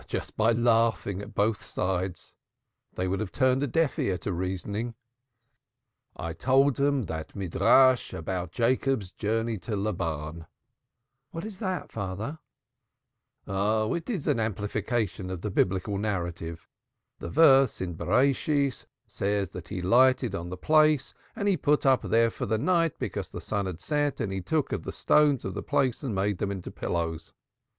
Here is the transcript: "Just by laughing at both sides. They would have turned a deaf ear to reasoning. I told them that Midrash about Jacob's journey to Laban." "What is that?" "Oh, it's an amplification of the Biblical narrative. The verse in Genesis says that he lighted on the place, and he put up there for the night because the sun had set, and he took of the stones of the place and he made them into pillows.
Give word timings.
"Just 0.07 0.35
by 0.35 0.51
laughing 0.51 1.21
at 1.21 1.35
both 1.35 1.61
sides. 1.61 2.35
They 2.93 3.07
would 3.07 3.19
have 3.19 3.31
turned 3.31 3.61
a 3.61 3.67
deaf 3.67 3.99
ear 3.99 4.17
to 4.17 4.33
reasoning. 4.33 4.95
I 6.15 6.33
told 6.33 6.77
them 6.77 7.03
that 7.03 7.35
Midrash 7.35 8.11
about 8.11 8.51
Jacob's 8.51 9.11
journey 9.11 9.59
to 9.59 9.75
Laban." 9.75 10.47
"What 11.29 11.45
is 11.45 11.59
that?" 11.59 11.91
"Oh, 13.45 13.93
it's 13.93 14.25
an 14.25 14.39
amplification 14.39 15.29
of 15.29 15.41
the 15.41 15.51
Biblical 15.51 15.99
narrative. 15.99 16.67
The 17.19 17.29
verse 17.29 17.79
in 17.79 17.95
Genesis 17.95 18.87
says 19.07 19.49
that 19.51 19.67
he 19.67 19.83
lighted 19.83 20.33
on 20.33 20.49
the 20.49 20.57
place, 20.57 21.13
and 21.35 21.47
he 21.47 21.55
put 21.57 21.85
up 21.85 22.01
there 22.01 22.31
for 22.31 22.47
the 22.47 22.57
night 22.57 22.97
because 22.97 23.29
the 23.29 23.39
sun 23.39 23.67
had 23.67 23.79
set, 23.79 24.19
and 24.19 24.31
he 24.33 24.41
took 24.41 24.71
of 24.71 24.81
the 24.81 24.91
stones 24.91 25.45
of 25.45 25.53
the 25.53 25.61
place 25.61 26.01
and 26.01 26.09
he 26.17 26.25
made 26.25 26.39
them 26.39 26.49
into 26.49 26.71
pillows. 26.71 27.33